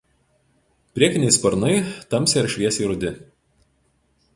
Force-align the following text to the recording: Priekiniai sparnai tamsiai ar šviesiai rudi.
Priekiniai 0.95 1.35
sparnai 1.37 1.75
tamsiai 2.15 2.41
ar 2.45 2.51
šviesiai 2.55 2.89
rudi. 2.93 3.17